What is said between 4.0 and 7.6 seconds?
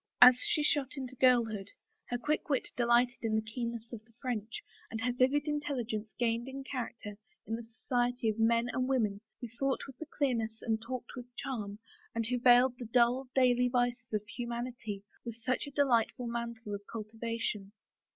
the French and her vivid intelligence gained in character in